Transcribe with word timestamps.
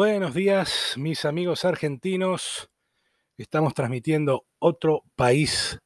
Buenos 0.00 0.32
días, 0.32 0.94
mis 0.96 1.24
amigos 1.24 1.64
argentinos. 1.64 2.70
Estamos 3.36 3.74
transmitiendo 3.74 4.46
otro 4.60 5.02
país 5.16 5.80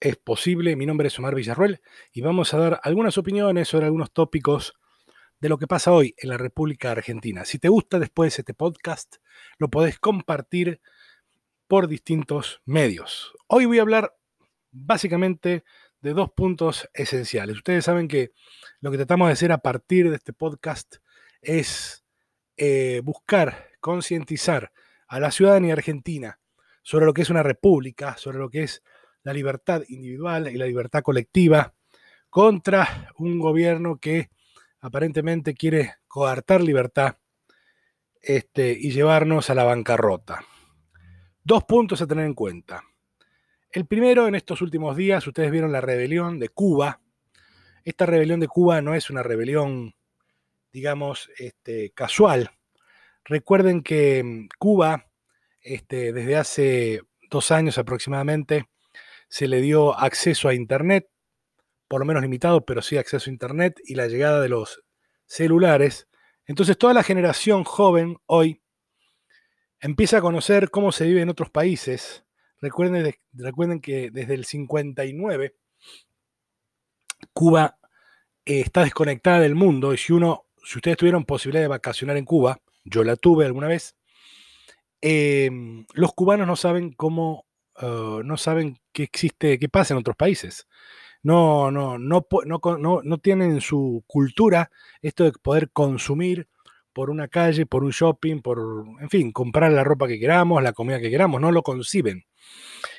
es 0.00 0.16
posible. 0.16 0.74
Mi 0.74 0.86
nombre 0.86 1.06
es 1.06 1.16
Omar 1.20 1.36
Villarruel 1.36 1.80
y 2.10 2.20
vamos 2.20 2.52
a 2.52 2.58
dar 2.58 2.80
algunas 2.82 3.16
opiniones 3.16 3.68
sobre 3.68 3.86
algunos 3.86 4.12
tópicos 4.12 4.74
de 5.38 5.48
lo 5.48 5.56
que 5.56 5.68
pasa 5.68 5.92
hoy 5.92 6.16
en 6.18 6.30
la 6.30 6.36
República 6.36 6.90
Argentina. 6.90 7.44
Si 7.44 7.60
te 7.60 7.68
gusta 7.68 8.00
después 8.00 8.36
este 8.36 8.54
podcast, 8.54 9.18
lo 9.58 9.68
podés 9.68 10.00
compartir 10.00 10.80
por 11.68 11.86
distintos 11.86 12.60
medios. 12.64 13.34
Hoy 13.46 13.66
voy 13.66 13.78
a 13.78 13.82
hablar 13.82 14.16
básicamente 14.72 15.62
de 16.00 16.12
dos 16.12 16.32
puntos 16.32 16.88
esenciales. 16.92 17.58
Ustedes 17.58 17.84
saben 17.84 18.08
que 18.08 18.32
lo 18.80 18.90
que 18.90 18.96
tratamos 18.96 19.28
de 19.28 19.34
hacer 19.34 19.52
a 19.52 19.58
partir 19.58 20.10
de 20.10 20.16
este 20.16 20.32
podcast 20.32 20.96
es 21.40 22.03
eh, 22.56 23.00
buscar 23.04 23.70
concientizar 23.80 24.72
a 25.08 25.20
la 25.20 25.30
ciudadanía 25.30 25.74
argentina 25.74 26.38
sobre 26.82 27.06
lo 27.06 27.14
que 27.14 27.22
es 27.22 27.30
una 27.30 27.42
república, 27.42 28.16
sobre 28.16 28.38
lo 28.38 28.48
que 28.50 28.64
es 28.64 28.82
la 29.22 29.32
libertad 29.32 29.82
individual 29.88 30.48
y 30.48 30.56
la 30.56 30.66
libertad 30.66 31.02
colectiva, 31.02 31.74
contra 32.30 33.08
un 33.18 33.38
gobierno 33.38 33.98
que 33.98 34.28
aparentemente 34.80 35.54
quiere 35.54 35.94
coartar 36.08 36.60
libertad 36.60 37.16
este, 38.20 38.72
y 38.72 38.90
llevarnos 38.90 39.50
a 39.50 39.54
la 39.54 39.64
bancarrota. 39.64 40.44
Dos 41.42 41.64
puntos 41.64 42.02
a 42.02 42.06
tener 42.06 42.26
en 42.26 42.34
cuenta. 42.34 42.82
El 43.70 43.86
primero, 43.86 44.28
en 44.28 44.34
estos 44.34 44.62
últimos 44.62 44.96
días, 44.96 45.26
ustedes 45.26 45.50
vieron 45.50 45.72
la 45.72 45.80
rebelión 45.80 46.38
de 46.38 46.48
Cuba. 46.48 47.00
Esta 47.84 48.06
rebelión 48.06 48.40
de 48.40 48.48
Cuba 48.48 48.80
no 48.80 48.94
es 48.94 49.10
una 49.10 49.22
rebelión, 49.22 49.94
digamos, 50.74 51.30
este, 51.38 51.92
casual. 51.92 52.50
Recuerden 53.24 53.82
que 53.82 54.24
mm, 54.24 54.48
Cuba, 54.58 55.06
este, 55.62 56.12
desde 56.12 56.36
hace 56.36 57.00
dos 57.30 57.52
años 57.52 57.78
aproximadamente, 57.78 58.68
se 59.28 59.46
le 59.46 59.60
dio 59.60 59.96
acceso 59.96 60.48
a 60.48 60.54
Internet, 60.54 61.08
por 61.86 62.00
lo 62.00 62.06
menos 62.06 62.22
limitado, 62.22 62.66
pero 62.66 62.82
sí 62.82 62.96
acceso 62.96 63.30
a 63.30 63.32
Internet 63.32 63.80
y 63.84 63.94
la 63.94 64.08
llegada 64.08 64.40
de 64.40 64.48
los 64.48 64.82
celulares. 65.26 66.08
Entonces 66.44 66.76
toda 66.76 66.92
la 66.92 67.04
generación 67.04 67.62
joven 67.62 68.16
hoy 68.26 68.60
empieza 69.78 70.18
a 70.18 70.22
conocer 70.22 70.70
cómo 70.70 70.90
se 70.90 71.06
vive 71.06 71.22
en 71.22 71.30
otros 71.30 71.50
países. 71.50 72.26
Recuerden, 72.60 73.14
recuerden 73.32 73.80
que 73.80 74.10
desde 74.10 74.34
el 74.34 74.44
59 74.44 75.54
Cuba 77.32 77.78
eh, 78.44 78.60
está 78.60 78.82
desconectada 78.82 79.40
del 79.40 79.54
mundo 79.54 79.94
y 79.94 79.96
si 79.96 80.12
uno, 80.12 80.43
si 80.64 80.78
ustedes 80.78 80.96
tuvieron 80.96 81.24
posibilidad 81.24 81.62
de 81.62 81.68
vacacionar 81.68 82.16
en 82.16 82.24
Cuba, 82.24 82.58
yo 82.84 83.04
la 83.04 83.16
tuve 83.16 83.46
alguna 83.46 83.68
vez, 83.68 83.96
em, 85.00 85.86
los 85.94 86.12
cubanos 86.14 86.46
no 86.46 86.56
saben 86.56 86.92
cómo 86.92 87.46
Ah, 87.76 88.20
no 88.24 88.36
saben 88.36 88.78
qué 88.92 89.04
existe, 89.04 89.58
qué 89.58 89.68
pasa 89.68 89.94
en 89.94 89.98
otros 89.98 90.16
países. 90.16 90.66
No, 91.22 91.70
no, 91.70 91.98
no, 91.98 92.26
no, 93.02 93.18
tienen 93.18 93.52
en 93.52 93.60
su 93.60 94.04
cultura 94.06 94.70
esto 95.02 95.24
de 95.24 95.32
poder 95.32 95.70
consumir 95.70 96.48
por 96.92 97.10
una 97.10 97.28
calle, 97.28 97.66
por 97.66 97.84
un 97.84 97.90
shopping, 97.90 98.40
por, 98.42 98.84
en 99.00 99.10
fin, 99.10 99.32
comprar 99.32 99.72
la 99.72 99.84
ropa 99.84 100.06
que 100.08 100.20
queramos, 100.20 100.62
la 100.62 100.72
comida 100.74 101.00
que 101.00 101.10
queramos, 101.10 101.40
no 101.40 101.50
lo 101.52 101.62
conciben. 101.62 102.24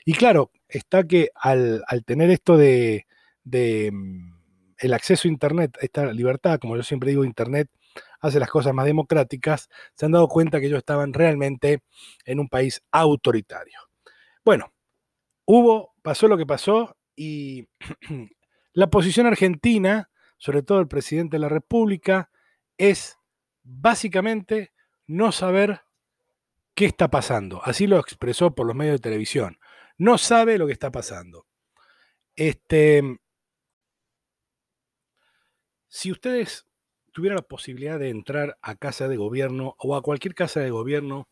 Y 0.05 0.13
claro, 0.13 0.51
está 0.67 1.05
que 1.05 1.29
al, 1.35 1.83
tener 2.05 2.31
esto 2.31 2.57
de, 2.57 3.07
de, 3.43 3.91
mm, 3.93 4.34
el 4.77 4.93
acceso 4.93 5.27
a 5.27 5.31
Internet, 5.31 5.77
esta 5.81 6.11
libertad, 6.11 6.59
como 6.59 6.75
yo 6.75 6.83
siempre 6.83 7.09
digo, 7.09 7.23
Internet 7.23 7.69
hace 8.19 8.39
las 8.39 8.49
cosas 8.49 8.73
más 8.73 8.85
democráticas, 8.85 9.69
se 9.93 10.05
han 10.05 10.11
dado 10.11 10.27
cuenta 10.27 10.59
que 10.59 10.67
ellos 10.67 10.79
estaban 10.79 11.13
realmente 11.13 11.81
en 12.25 12.39
un 12.39 12.49
país 12.49 12.81
autoritario. 12.91 13.79
Bueno, 14.43 14.73
hubo, 15.45 15.93
pasó 16.01 16.27
lo 16.27 16.37
que 16.37 16.45
pasó 16.45 16.97
y 17.15 17.67
la 18.73 18.89
posición 18.89 19.27
argentina, 19.27 20.09
sobre 20.37 20.63
todo 20.63 20.79
el 20.79 20.87
presidente 20.87 21.35
de 21.35 21.41
la 21.41 21.49
República, 21.49 22.29
es 22.77 23.17
básicamente 23.63 24.73
no 25.07 25.31
saber 25.31 25.81
qué 26.73 26.85
está 26.85 27.09
pasando. 27.09 27.61
Así 27.63 27.87
lo 27.87 27.99
expresó 27.99 28.53
por 28.53 28.67
los 28.67 28.75
medios 28.75 28.95
de 28.95 28.99
televisión. 28.99 29.57
No 29.97 30.17
sabe 30.17 30.57
lo 30.57 30.67
que 30.67 30.73
está 30.73 30.91
pasando. 30.91 31.45
Este, 32.35 33.01
si 35.95 36.11
ustedes 36.11 36.65
tuvieran 37.13 37.37
la 37.37 37.41
posibilidad 37.41 37.97
de 37.97 38.09
entrar 38.09 38.57
a 38.61 38.75
casa 38.75 39.07
de 39.07 39.15
gobierno 39.15 39.77
o 39.79 39.95
a 39.95 40.01
cualquier 40.01 40.35
casa 40.35 40.59
de 40.59 40.69
gobierno 40.69 41.29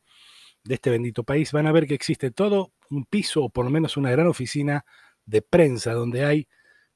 de 0.64 0.76
este 0.76 0.90
bendito 0.90 1.26
país, 1.26 1.52
van 1.52 1.68
a 1.68 1.74
ver 1.74 1.86
que 1.86 1.96
existe 1.96 2.32
todo 2.32 2.72
un 2.90 3.04
piso 3.04 3.44
o 3.44 3.50
por 3.50 3.66
lo 3.66 3.72
menos 3.72 3.98
una 3.98 4.10
gran 4.10 4.26
oficina 4.26 4.86
de 5.26 5.42
prensa 5.42 5.92
donde 5.92 6.24
hay 6.24 6.48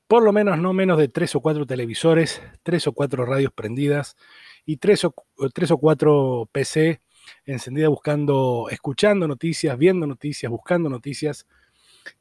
por 0.08 0.24
lo 0.24 0.32
menos 0.32 0.58
no 0.58 0.72
menos 0.72 0.98
de 0.98 1.10
tres 1.10 1.36
o 1.36 1.42
cuatro 1.42 1.66
televisores, 1.66 2.42
tres 2.64 2.88
o 2.88 2.94
cuatro 2.94 3.26
radios 3.26 3.52
prendidas 3.52 4.16
y 4.66 4.78
tres 4.78 5.04
o, 5.04 5.14
tres 5.54 5.70
o 5.72 5.78
cuatro 5.78 6.48
PC 6.54 7.02
encendidas 7.44 7.90
buscando, 7.90 8.70
escuchando 8.72 9.28
noticias, 9.28 9.78
viendo 9.78 10.08
noticias, 10.08 10.50
buscando 10.50 10.90
noticias 10.90 11.46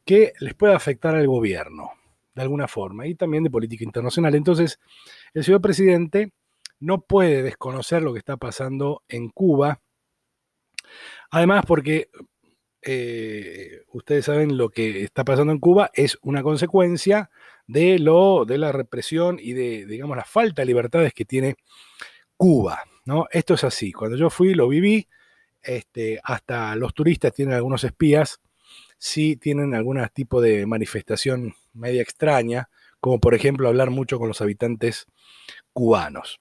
que 0.05 0.33
les 0.41 0.55
pueda 0.55 0.75
afectar 0.75 1.15
al 1.15 1.29
gobierno 1.29 1.93
de 2.37 2.43
alguna 2.43 2.69
forma 2.69 3.09
y 3.09 3.17
también 3.17 3.43
de 3.43 3.51
política 3.51 3.83
internacional. 3.83 4.37
Entonces, 4.37 4.79
el 5.35 5.43
señor 5.43 5.61
presidente 5.61 6.33
no 6.79 7.01
puede 7.01 7.43
desconocer 7.43 8.03
lo 8.03 8.13
que 8.13 8.21
está 8.21 8.37
pasando 8.37 9.03
en 9.09 9.31
Cuba 9.31 9.81
Además, 11.31 11.65
porque 11.67 12.09
eh, 12.83 13.83
ustedes 13.93 14.25
saben 14.25 14.57
lo 14.57 14.71
que 14.71 15.03
está 15.03 15.25
pasando 15.25 15.53
en 15.53 15.59
Cuba 15.59 15.91
es 15.95 16.19
una 16.23 16.43
consecuencia 16.43 17.31
de, 17.67 17.99
lo, 17.99 18.45
de 18.45 18.59
la 18.59 18.73
represión 18.73 19.39
y 19.41 19.53
de, 19.53 19.87
digamos, 19.87 20.17
la 20.17 20.25
falta 20.25 20.63
de 20.63 20.67
libertades 20.67 21.13
que 21.13 21.25
tiene 21.25 21.57
Cuba. 22.37 22.83
¿no? 23.05 23.27
Esto 23.31 23.55
es 23.55 23.65
así. 23.65 23.93
Cuando 23.93 24.17
yo 24.17 24.31
fui, 24.31 24.55
lo 24.55 24.69
viví. 24.69 25.09
Este, 25.63 26.21
hasta 26.23 26.77
los 26.77 26.95
turistas 26.95 27.33
tienen 27.33 27.55
algunos 27.55 27.83
espías, 27.83 28.41
sí 28.99 29.37
tienen 29.37 29.75
algún 29.75 30.05
tipo 30.13 30.41
de 30.41 30.67
manifestación 30.67 31.55
media 31.73 32.03
extraña, 32.03 32.69
como 33.01 33.21
por 33.21 33.35
ejemplo 33.35 33.69
hablar 33.69 33.91
mucho 33.91 34.19
con 34.19 34.29
los 34.29 34.41
habitantes 34.41 35.07
cubanos. 35.73 36.41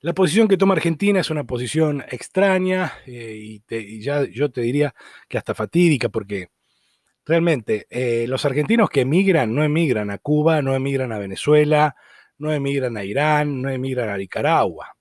La 0.00 0.12
posición 0.12 0.48
que 0.48 0.56
toma 0.56 0.74
Argentina 0.74 1.20
es 1.20 1.30
una 1.30 1.44
posición 1.44 2.04
extraña 2.10 2.94
eh, 3.06 3.60
y, 3.68 4.00
ya 4.00 4.24
yo 4.24 4.50
te 4.50 4.60
diría 4.60 4.94
que 5.28 5.38
hasta 5.38 5.54
fatídica 5.54 6.08
porque 6.08 6.48
realmente 7.24 7.86
eh, 7.90 8.26
los 8.28 8.44
argentinos 8.44 8.88
que 8.90 9.02
emigran 9.02 9.54
no 9.54 9.62
emigran 9.62 10.10
a 10.10 10.18
Cuba, 10.18 10.62
no 10.62 10.74
emigran 10.74 11.12
a 11.12 11.18
Venezuela, 11.18 11.94
no 12.38 12.52
emigran 12.52 12.96
a 12.96 13.04
Irán, 13.04 13.60
no 13.60 13.70
emigran 13.70 14.08
a 14.08 14.16
Nicaragua. 14.16 14.94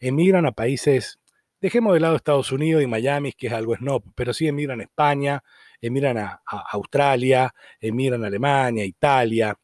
Emigran 0.00 0.46
a 0.46 0.52
países, 0.52 1.19
dejemos 1.60 1.94
de 1.94 2.00
lado 2.00 2.16
Estados 2.16 2.52
Unidos 2.52 2.82
y 2.82 2.86
Miami, 2.86 3.32
que 3.32 3.48
es 3.48 3.52
algo 3.52 3.76
snob, 3.76 4.02
pero 4.14 4.32
sí 4.32 4.48
emigran 4.48 4.80
a 4.80 4.84
España, 4.84 5.42
emigran 5.80 6.18
a, 6.18 6.42
Australia, 6.72 7.54
emigran 7.80 8.24
a 8.24 8.28
Alemania, 8.28 8.84
Italia, 8.84 9.56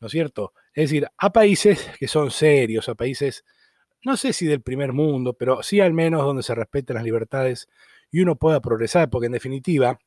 ¿no 0.00 0.06
es 0.06 0.12
cierto? 0.12 0.52
Es 0.72 0.90
decir, 0.90 1.06
a 1.16 1.32
países 1.32 1.90
que 1.98 2.08
son 2.08 2.30
serios, 2.30 2.88
a 2.88 2.94
países 2.94 3.44
no 4.04 4.16
sé 4.18 4.32
si 4.34 4.46
del 4.46 4.60
primer 4.60 4.92
mundo, 4.92 5.32
pero 5.34 5.62
sí 5.62 5.80
al 5.80 5.94
menos 5.94 6.22
donde 6.22 6.42
se 6.42 6.54
respeten 6.54 6.94
las 6.94 7.04
libertades 7.04 7.68
y 8.10 8.20
uno 8.20 8.36
pueda 8.36 8.60
progresar, 8.60 9.08
porque 9.08 9.26
en 9.26 9.32
definitiva, 9.32 9.98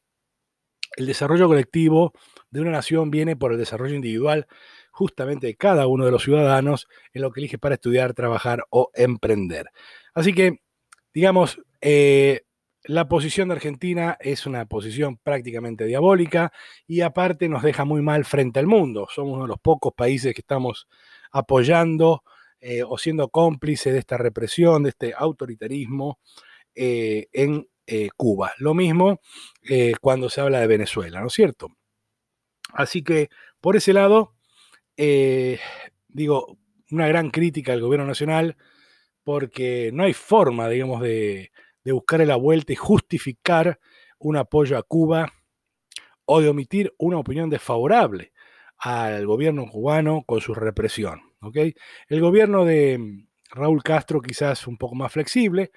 el 0.95 1.07
desarrollo 1.07 1.47
colectivo 1.47 2.13
de 2.49 2.61
una 2.61 2.71
nación 2.71 3.11
viene 3.11 3.35
por 3.35 3.51
el 3.51 3.57
desarrollo 3.57 3.95
individual 3.95 4.47
justamente 4.91 5.47
de 5.47 5.55
cada 5.55 5.87
uno 5.87 6.05
de 6.05 6.11
los 6.11 6.23
ciudadanos 6.23 6.87
en 7.13 7.21
lo 7.23 7.31
que 7.31 7.39
elige 7.39 7.57
para 7.57 7.75
estudiar, 7.75 8.13
trabajar 8.13 8.65
o 8.69 8.89
emprender. 8.93 9.67
Así 10.13 10.33
que, 10.33 10.59
digamos, 11.13 11.61
eh, 11.81 12.41
la 12.83 13.07
posición 13.07 13.49
de 13.49 13.55
Argentina 13.55 14.17
es 14.19 14.45
una 14.45 14.65
posición 14.65 15.17
prácticamente 15.17 15.85
diabólica 15.85 16.53
y 16.85 17.01
aparte 17.01 17.49
nos 17.49 17.63
deja 17.63 17.85
muy 17.85 18.01
mal 18.01 18.23
frente 18.25 18.59
al 18.59 18.67
mundo. 18.67 19.07
Somos 19.13 19.33
uno 19.33 19.43
de 19.43 19.49
los 19.49 19.59
pocos 19.59 19.93
países 19.93 20.33
que 20.33 20.41
estamos 20.41 20.87
apoyando 21.31 22.23
eh, 22.59 22.83
o 22.83 22.97
siendo 22.97 23.29
cómplice 23.29 23.91
de 23.91 23.99
esta 23.99 24.17
represión, 24.17 24.83
de 24.83 24.89
este 24.89 25.13
autoritarismo 25.17 26.19
eh, 26.73 27.27
en 27.33 27.67
Cuba. 28.17 28.51
Lo 28.57 28.73
mismo 28.73 29.21
cuando 30.01 30.29
se 30.29 30.41
habla 30.41 30.59
de 30.59 30.67
Venezuela, 30.67 31.21
¿no 31.21 31.27
es 31.27 31.33
cierto? 31.33 31.69
Así 32.73 33.01
que 33.01 33.29
por 33.61 33.77
ese 33.77 33.93
lado, 33.93 34.33
digo, 34.97 36.57
una 36.91 37.07
gran 37.07 37.29
crítica 37.29 37.73
al 37.73 37.81
gobierno 37.81 38.05
nacional, 38.05 38.57
porque 39.27 39.91
no 39.93 40.05
hay 40.05 40.13
forma, 40.13 40.69
digamos, 40.69 41.01
de, 41.01 41.51
de 41.83 41.91
buscar 41.91 42.25
la 42.25 42.37
vuelta 42.37 42.71
y 42.71 42.77
justificar 42.77 43.77
un 44.19 44.37
apoyo 44.37 44.77
a 44.77 44.83
Cuba 44.83 45.33
o 46.23 46.39
de 46.39 46.47
omitir 46.47 46.93
una 46.97 47.17
opinión 47.17 47.49
desfavorable 47.49 48.31
al 48.77 49.25
gobierno 49.25 49.67
cubano 49.69 50.23
con 50.25 50.39
su 50.39 50.53
represión. 50.53 51.23
El 52.07 52.21
gobierno 52.21 52.63
de 52.63 53.25
Raúl 53.51 53.83
Castro 53.83 54.21
quizás 54.21 54.65
un 54.65 54.77
poco 54.77 54.95
más 54.95 55.11
flexible, 55.11 55.71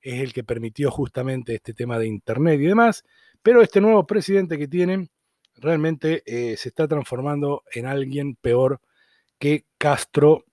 es 0.00 0.20
el 0.20 0.32
que 0.32 0.42
permitió 0.42 0.90
justamente 0.90 1.54
este 1.54 1.74
tema 1.74 2.00
de 2.00 2.08
Internet 2.08 2.60
y 2.60 2.66
demás, 2.66 3.04
pero 3.40 3.62
este 3.62 3.80
nuevo 3.80 4.04
presidente 4.04 4.58
que 4.58 4.66
tienen 4.66 5.10
realmente 5.54 6.24
eh, 6.26 6.56
se 6.56 6.70
está 6.70 6.88
transformando 6.88 7.62
en 7.72 7.86
alguien 7.86 8.34
peor 8.34 8.80
que 9.38 9.64
Castro, 9.78 10.44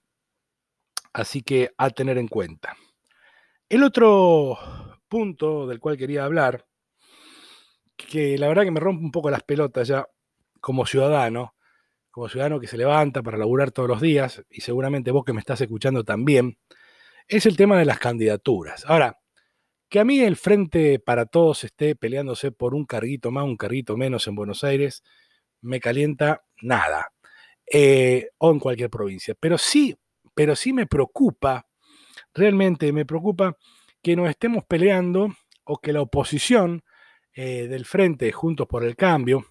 así 1.13 1.41
que 1.41 1.71
a 1.77 1.89
tener 1.91 2.17
en 2.17 2.27
cuenta. 2.27 2.75
El 3.69 3.83
otro 3.83 4.57
punto 5.07 5.67
del 5.67 5.79
cual 5.79 5.97
quería 5.97 6.25
hablar, 6.25 6.65
que 7.95 8.37
la 8.37 8.47
verdad 8.47 8.63
que 8.63 8.71
me 8.71 8.79
rompe 8.79 9.03
un 9.03 9.11
poco 9.11 9.29
las 9.29 9.43
pelotas 9.43 9.87
ya 9.87 10.05
como 10.59 10.85
ciudadano, 10.85 11.55
como 12.11 12.29
ciudadano 12.29 12.59
que 12.59 12.67
se 12.67 12.77
levanta 12.77 13.23
para 13.23 13.37
laburar 13.37 13.71
todos 13.71 13.89
los 13.89 14.01
días, 14.01 14.43
y 14.49 14.61
seguramente 14.61 15.11
vos 15.11 15.23
que 15.23 15.33
me 15.33 15.39
estás 15.39 15.61
escuchando 15.61 16.03
también, 16.03 16.57
es 17.27 17.45
el 17.45 17.55
tema 17.55 17.77
de 17.77 17.85
las 17.85 17.99
candidaturas. 17.99 18.85
Ahora, 18.87 19.19
que 19.89 19.99
a 19.99 20.05
mí 20.05 20.19
el 20.19 20.35
Frente 20.35 20.99
para 20.99 21.25
Todos 21.25 21.63
esté 21.63 21.95
peleándose 21.95 22.51
por 22.51 22.73
un 22.75 22.85
carguito 22.85 23.31
más, 23.31 23.45
un 23.45 23.57
carguito 23.57 23.95
menos 23.95 24.27
en 24.27 24.35
Buenos 24.35 24.63
Aires, 24.63 25.03
me 25.61 25.79
calienta 25.79 26.43
nada. 26.61 27.13
Eh, 27.71 28.29
o 28.39 28.51
en 28.51 28.59
cualquier 28.59 28.89
provincia. 28.89 29.35
Pero 29.39 29.57
sí, 29.57 29.95
pero 30.33 30.55
sí 30.55 30.73
me 30.73 30.87
preocupa, 30.87 31.67
realmente 32.33 32.91
me 32.91 33.05
preocupa 33.05 33.57
que 34.01 34.15
nos 34.15 34.29
estemos 34.29 34.63
peleando 34.65 35.33
o 35.63 35.77
que 35.79 35.93
la 35.93 36.01
oposición 36.01 36.83
eh, 37.33 37.67
del 37.67 37.85
Frente 37.85 38.31
Juntos 38.31 38.67
por 38.67 38.83
el 38.83 38.95
Cambio, 38.95 39.45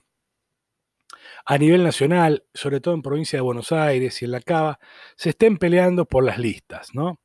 a 1.45 1.59
nivel 1.59 1.83
nacional, 1.83 2.45
sobre 2.55 2.81
todo 2.81 2.95
en 2.95 3.03
provincia 3.03 3.37
de 3.37 3.43
Buenos 3.43 3.73
Aires 3.73 4.21
y 4.23 4.25
en 4.25 4.33
la 4.33 4.41
Cava, 4.41 4.79
se 5.17 5.31
estén 5.31 5.57
peleando 5.57 6.05
por 6.05 6.25
las 6.25 6.39
listas, 6.39 6.95
¿no? 6.95 7.21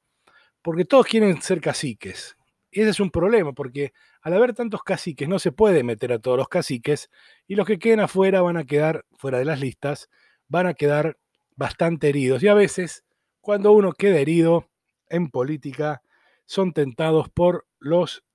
Porque 0.62 0.86
todos 0.86 1.06
quieren 1.06 1.42
ser 1.42 1.62
caciques. 1.62 2.36
Y 2.72 2.82
ese 2.82 2.92
es 2.92 3.00
un 3.00 3.12
problema, 3.12 3.54
porque 3.54 3.94
al 4.22 4.34
haber 4.34 4.54
tantos 4.54 4.84
caciques 4.84 5.28
no 5.28 5.40
se 5.40 5.52
puede 5.52 5.84
meter 5.84 6.12
a 6.12 6.20
todos 6.20 6.38
los 6.38 6.50
caciques 6.50 7.10
y 7.48 7.56
los 7.56 7.66
que 7.66 7.80
queden 7.80 8.02
afuera 8.02 8.42
van 8.42 8.58
a 8.58 8.66
quedar 8.66 9.06
fuera 9.18 9.40
de 9.40 9.46
las 9.46 9.60
listas, 9.60 10.10
van 10.48 10.68
a 10.68 10.74
quedar 10.74 11.18
bastante 11.56 12.10
heridos. 12.10 12.44
Y 12.44 12.48
a 12.48 12.54
veces, 12.54 13.06
cuando 13.48 13.72
uno 13.72 13.94
queda 13.94 14.20
herido 14.20 14.68
en 15.08 15.30
política, 15.30 16.02
son 16.46 16.74
tentados 16.74 17.30
por 17.30 17.66
los 17.80 18.26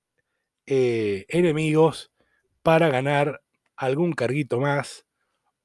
eh, 0.65 1.27
enemigos 1.29 2.11
para 2.63 2.89
ganar 2.89 3.43
algún 3.75 4.13
carguito 4.13 4.59
más 4.59 5.05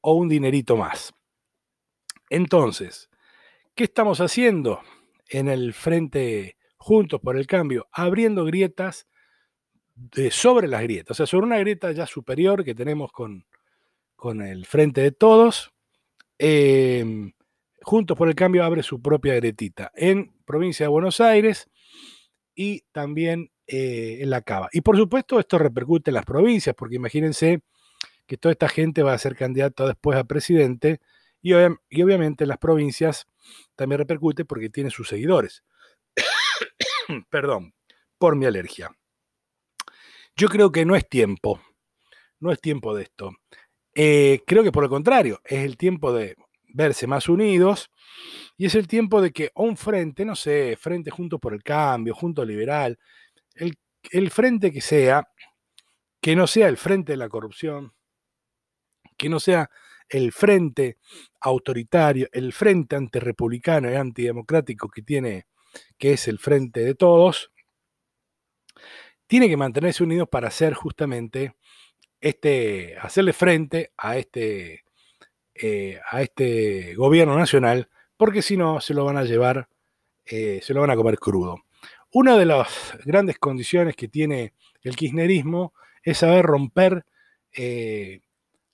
o 0.02 0.12
un 0.12 0.28
dinerito 0.28 0.76
más. 0.76 1.14
Entonces, 2.28 3.08
¿qué 3.74 3.84
estamos 3.84 4.20
haciendo 4.20 4.82
en 5.30 5.48
el 5.48 5.72
frente 5.72 6.58
Juntos 6.76 7.18
por 7.18 7.38
el 7.38 7.46
Cambio? 7.46 7.88
Abriendo 7.90 8.44
grietas 8.44 9.08
sobre 10.30 10.68
las 10.68 10.82
grietas, 10.82 11.12
o 11.12 11.14
sea, 11.14 11.26
sobre 11.26 11.46
una 11.46 11.58
grieta 11.58 11.90
ya 11.92 12.06
superior 12.06 12.66
que 12.66 12.74
tenemos 12.74 13.12
con, 13.12 13.46
con 14.14 14.42
el 14.42 14.66
frente 14.66 15.00
de 15.00 15.12
todos. 15.12 15.72
Em, 16.36 17.32
Juntos 17.82 18.16
por 18.16 18.28
el 18.28 18.34
Cambio 18.34 18.64
abre 18.64 18.82
su 18.82 19.00
propia 19.00 19.34
grietita 19.34 19.92
en 19.94 20.32
provincia 20.44 20.84
de 20.84 20.88
Buenos 20.88 21.20
Aires 21.20 21.68
y 22.54 22.82
también 22.92 23.50
eh, 23.66 24.18
en 24.20 24.30
la 24.30 24.42
Cava. 24.42 24.68
Y 24.72 24.80
por 24.80 24.96
supuesto 24.96 25.38
esto 25.38 25.58
repercute 25.58 26.10
en 26.10 26.14
las 26.14 26.24
provincias, 26.24 26.74
porque 26.74 26.96
imagínense 26.96 27.62
que 28.26 28.36
toda 28.36 28.52
esta 28.52 28.68
gente 28.68 29.02
va 29.02 29.14
a 29.14 29.18
ser 29.18 29.36
candidata 29.36 29.86
después 29.86 30.18
a 30.18 30.24
presidente 30.24 31.00
y, 31.40 31.52
y 31.52 32.02
obviamente 32.02 32.44
en 32.44 32.48
las 32.48 32.58
provincias 32.58 33.26
también 33.76 33.98
repercute 33.98 34.44
porque 34.44 34.70
tiene 34.70 34.90
sus 34.90 35.08
seguidores. 35.08 35.62
Perdón, 37.30 37.74
por 38.18 38.36
mi 38.36 38.46
alergia. 38.46 38.90
Yo 40.36 40.48
creo 40.48 40.70
que 40.70 40.84
no 40.84 40.94
es 40.94 41.08
tiempo, 41.08 41.60
no 42.40 42.52
es 42.52 42.60
tiempo 42.60 42.94
de 42.94 43.04
esto. 43.04 43.32
Eh, 43.94 44.42
creo 44.46 44.62
que 44.62 44.72
por 44.72 44.84
el 44.84 44.90
contrario, 44.90 45.40
es 45.44 45.64
el 45.64 45.76
tiempo 45.76 46.12
de 46.12 46.36
verse 46.68 47.06
más 47.06 47.28
unidos 47.28 47.90
y 48.56 48.66
es 48.66 48.74
el 48.74 48.88
tiempo 48.88 49.22
de 49.22 49.32
que 49.32 49.50
un 49.54 49.76
frente, 49.76 50.24
no 50.24 50.34
sé, 50.34 50.76
frente 50.76 51.10
junto 51.10 51.38
por 51.38 51.54
el 51.54 51.62
cambio, 51.62 52.14
junto 52.14 52.44
liberal, 52.44 52.98
el, 53.54 53.78
el 54.10 54.30
frente 54.30 54.72
que 54.72 54.80
sea, 54.80 55.28
que 56.20 56.34
no 56.34 56.46
sea 56.46 56.68
el 56.68 56.76
frente 56.76 57.12
de 57.12 57.18
la 57.18 57.28
corrupción, 57.28 57.94
que 59.16 59.28
no 59.28 59.40
sea 59.40 59.70
el 60.08 60.32
frente 60.32 60.98
autoritario, 61.40 62.28
el 62.32 62.52
frente 62.52 62.96
antirepublicano 62.96 63.90
y 63.90 63.94
antidemocrático 63.94 64.88
que 64.88 65.02
tiene, 65.02 65.46
que 65.98 66.14
es 66.14 66.28
el 66.28 66.38
frente 66.38 66.80
de 66.80 66.94
todos, 66.94 67.52
tiene 69.26 69.48
que 69.48 69.56
mantenerse 69.56 70.02
unidos 70.02 70.28
para 70.28 70.48
hacer 70.48 70.74
justamente 70.74 71.54
este, 72.20 72.96
hacerle 72.98 73.32
frente 73.32 73.92
a 73.96 74.16
este, 74.16 74.84
eh, 75.60 76.00
a 76.10 76.22
este 76.22 76.94
gobierno 76.94 77.36
nacional, 77.36 77.88
porque 78.16 78.42
si 78.42 78.56
no 78.56 78.80
se 78.80 78.94
lo 78.94 79.04
van 79.04 79.16
a 79.16 79.24
llevar, 79.24 79.68
eh, 80.24 80.60
se 80.62 80.74
lo 80.74 80.80
van 80.80 80.90
a 80.90 80.96
comer 80.96 81.18
crudo. 81.18 81.64
Una 82.12 82.36
de 82.36 82.46
las 82.46 82.96
grandes 83.04 83.38
condiciones 83.38 83.96
que 83.96 84.08
tiene 84.08 84.54
el 84.82 84.96
kirchnerismo 84.96 85.74
es 86.02 86.18
saber 86.18 86.44
romper 86.44 87.04
eh, 87.52 88.20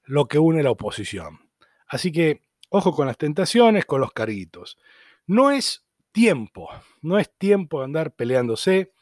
lo 0.04 0.26
que 0.26 0.38
une 0.38 0.62
la 0.62 0.70
oposición. 0.70 1.40
Así 1.86 2.12
que, 2.12 2.42
ojo 2.68 2.92
con 2.92 3.06
las 3.06 3.18
tentaciones, 3.18 3.86
con 3.86 4.00
los 4.00 4.12
carguitos. 4.12 4.78
No 5.26 5.50
es 5.50 5.84
tiempo, 6.12 6.68
no 7.02 7.18
es 7.18 7.30
tiempo 7.36 7.78
de 7.78 7.84
andar 7.86 8.12
peleándose. 8.12 8.92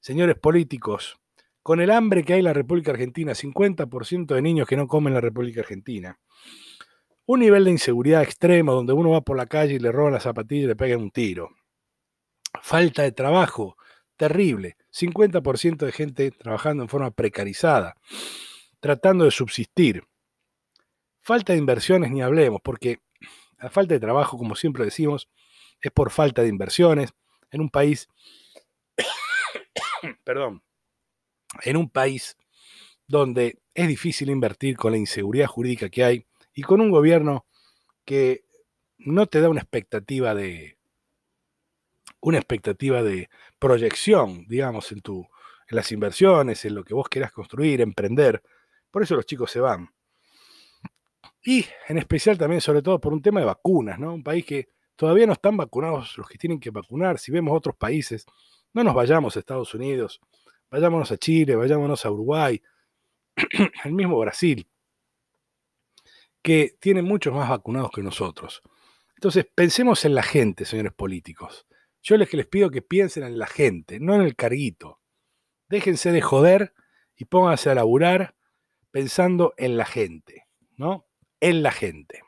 Señores 0.00 0.36
políticos, 0.36 1.18
con 1.62 1.80
el 1.80 1.90
hambre 1.90 2.24
que 2.24 2.34
hay 2.34 2.40
en 2.40 2.46
la 2.46 2.52
República 2.52 2.90
Argentina, 2.90 3.32
50% 3.32 4.34
de 4.34 4.42
niños 4.42 4.68
que 4.68 4.76
no 4.76 4.86
comen 4.86 5.12
en 5.12 5.14
la 5.14 5.20
República 5.20 5.60
Argentina, 5.60 6.18
un 7.32 7.40
nivel 7.40 7.64
de 7.64 7.70
inseguridad 7.70 8.22
extremo 8.22 8.74
donde 8.74 8.92
uno 8.92 9.10
va 9.10 9.22
por 9.22 9.38
la 9.38 9.46
calle 9.46 9.74
y 9.74 9.78
le 9.78 9.90
roban 9.90 10.12
la 10.12 10.20
zapatilla 10.20 10.64
y 10.64 10.66
le 10.66 10.76
pegan 10.76 11.00
un 11.00 11.10
tiro. 11.10 11.48
Falta 12.60 13.02
de 13.02 13.12
trabajo, 13.12 13.78
terrible. 14.18 14.76
50% 14.92 15.86
de 15.86 15.92
gente 15.92 16.30
trabajando 16.30 16.82
en 16.82 16.90
forma 16.90 17.10
precarizada, 17.10 17.96
tratando 18.80 19.24
de 19.24 19.30
subsistir. 19.30 20.04
Falta 21.22 21.54
de 21.54 21.58
inversiones, 21.58 22.10
ni 22.10 22.20
hablemos, 22.20 22.60
porque 22.62 22.98
la 23.58 23.70
falta 23.70 23.94
de 23.94 24.00
trabajo, 24.00 24.36
como 24.36 24.54
siempre 24.54 24.84
decimos, 24.84 25.30
es 25.80 25.90
por 25.90 26.10
falta 26.10 26.42
de 26.42 26.48
inversiones 26.48 27.14
en 27.50 27.62
un 27.62 27.70
país, 27.70 28.08
perdón, 30.24 30.62
en 31.62 31.78
un 31.78 31.88
país 31.88 32.36
donde 33.06 33.58
es 33.72 33.88
difícil 33.88 34.28
invertir 34.28 34.76
con 34.76 34.92
la 34.92 34.98
inseguridad 34.98 35.46
jurídica 35.46 35.88
que 35.88 36.04
hay 36.04 36.26
y 36.54 36.62
con 36.62 36.80
un 36.80 36.90
gobierno 36.90 37.46
que 38.04 38.44
no 38.98 39.26
te 39.26 39.40
da 39.40 39.48
una 39.48 39.60
expectativa 39.60 40.34
de 40.34 40.78
una 42.20 42.38
expectativa 42.38 43.02
de 43.02 43.28
proyección, 43.58 44.46
digamos, 44.48 44.92
en 44.92 45.00
tu 45.00 45.26
en 45.68 45.76
las 45.76 45.90
inversiones, 45.90 46.64
en 46.64 46.74
lo 46.74 46.84
que 46.84 46.94
vos 46.94 47.08
quieras 47.08 47.32
construir, 47.32 47.80
emprender. 47.80 48.42
Por 48.90 49.02
eso 49.02 49.16
los 49.16 49.26
chicos 49.26 49.50
se 49.50 49.60
van. 49.60 49.88
Y 51.44 51.64
en 51.88 51.98
especial 51.98 52.38
también, 52.38 52.60
sobre 52.60 52.82
todo, 52.82 53.00
por 53.00 53.12
un 53.12 53.22
tema 53.22 53.40
de 53.40 53.46
vacunas, 53.46 53.98
¿no? 53.98 54.14
Un 54.14 54.22
país 54.22 54.44
que 54.44 54.68
todavía 54.96 55.26
no 55.26 55.32
están 55.32 55.56
vacunados 55.56 56.16
los 56.18 56.28
que 56.28 56.38
tienen 56.38 56.60
que 56.60 56.70
vacunar. 56.70 57.18
Si 57.18 57.32
vemos 57.32 57.56
otros 57.56 57.74
países, 57.74 58.26
no 58.74 58.84
nos 58.84 58.94
vayamos 58.94 59.36
a 59.36 59.40
Estados 59.40 59.74
Unidos, 59.74 60.20
Vayámonos 60.72 61.12
a 61.12 61.18
Chile, 61.18 61.54
vayámonos 61.54 62.06
a 62.06 62.10
Uruguay, 62.10 62.62
el 63.84 63.92
mismo 63.92 64.18
Brasil, 64.18 64.66
que 66.42 66.76
tiene 66.80 67.02
muchos 67.02 67.34
más 67.34 67.48
vacunados 67.48 67.90
que 67.92 68.02
nosotros. 68.02 68.62
Entonces, 69.14 69.46
pensemos 69.54 70.04
en 70.04 70.14
la 70.14 70.22
gente, 70.22 70.64
señores 70.64 70.92
políticos. 70.92 71.66
Yo 72.02 72.16
les 72.16 72.32
les 72.34 72.46
pido 72.46 72.70
que 72.70 72.82
piensen 72.82 73.22
en 73.22 73.38
la 73.38 73.46
gente, 73.46 74.00
no 74.00 74.16
en 74.16 74.22
el 74.22 74.34
carguito. 74.34 75.00
Déjense 75.68 76.10
de 76.10 76.20
joder 76.20 76.74
y 77.16 77.24
pónganse 77.26 77.70
a 77.70 77.76
laburar 77.76 78.34
pensando 78.90 79.54
en 79.56 79.76
la 79.76 79.84
gente, 79.84 80.48
¿no? 80.76 81.06
En 81.40 81.62
la 81.62 81.70
gente. 81.70 82.22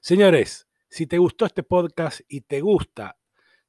Señores, 0.00 0.68
si 0.90 1.06
te 1.06 1.16
gustó 1.16 1.46
este 1.46 1.62
podcast 1.62 2.20
y 2.28 2.42
te 2.42 2.60
gusta, 2.60 3.18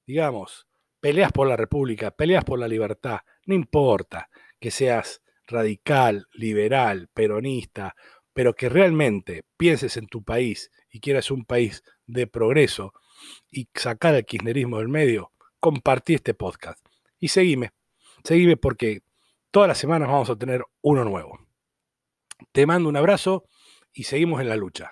digamos, 0.06 0.68
peleas 1.00 1.32
por 1.32 1.48
la 1.48 1.56
república, 1.56 2.12
peleas 2.12 2.44
por 2.44 2.60
la 2.60 2.68
libertad, 2.68 3.20
no 3.46 3.56
importa 3.56 4.30
que 4.60 4.72
seas 4.72 5.22
radical, 5.48 6.28
liberal, 6.34 7.10
peronista, 7.14 7.96
pero 8.34 8.56
que 8.56 8.70
realmente 8.70 9.44
pienses 9.58 9.98
en 9.98 10.08
tu 10.08 10.24
país 10.24 10.72
y 10.90 11.00
quieras 11.00 11.32
un 11.32 11.46
país 11.46 11.84
de 12.06 12.28
progreso 12.28 12.94
y 13.52 13.70
sacar 13.74 14.16
el 14.16 14.26
kirchnerismo 14.26 14.80
del 14.80 14.90
medio, 14.90 15.32
compartí 15.60 16.16
este 16.16 16.34
podcast. 16.34 16.86
Y 17.20 17.30
seguime, 17.30 17.72
seguime 18.24 18.58
porque 18.58 19.04
todas 19.52 19.68
las 19.68 19.78
semanas 19.78 20.10
vamos 20.10 20.30
a 20.30 20.36
tener 20.36 20.64
uno 20.82 21.04
nuevo. 21.06 21.40
Te 22.52 22.66
mando 22.66 22.90
un 22.90 22.98
abrazo 22.98 23.46
y 23.94 24.04
seguimos 24.04 24.42
en 24.42 24.50
la 24.50 24.56
lucha. 24.56 24.92